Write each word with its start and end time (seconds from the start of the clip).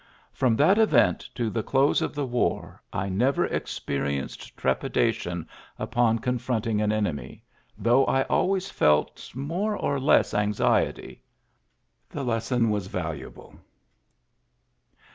From 0.41 0.55
that 0.55 0.79
event 0.79 1.29
to 1.35 1.51
the 1.51 1.61
close 1.61 2.01
of 2.01 2.15
the 2.15 2.25
war 2.25 2.81
I 2.91 3.07
never 3.07 3.45
ex 3.53 3.79
perienced 3.79 4.55
trepidation 4.55 5.47
upon 5.77 6.17
confronting 6.17 6.81
an 6.81 6.91
enemy, 6.91 7.43
though 7.77 8.07
I 8.07 8.23
always 8.23 8.67
felt 8.67 9.29
more 9.35 9.77
or 9.77 9.99
less 9.99 10.33
anxiety.... 10.33 11.21
The 12.09 12.23
lesson 12.23 12.71
was 12.71 12.87
valu 12.89 13.25
able." 13.27 13.55